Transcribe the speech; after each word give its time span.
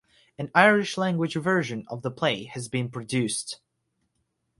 An 0.35 0.49
Irish-language 0.55 1.35
version 1.35 1.85
of 1.87 2.01
the 2.01 2.09
play 2.09 2.45
has 2.45 2.67
been 2.67 2.89
produced. 2.89 3.59